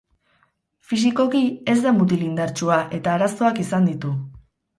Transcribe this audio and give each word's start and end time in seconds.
Fisikoki 0.93 1.41
ez 1.73 1.75
da 1.83 1.93
mutil 1.99 2.25
indartsua 2.29 2.79
eta 3.01 3.15
arazoak 3.19 3.61
izan 3.67 3.87
ditu. 3.93 4.17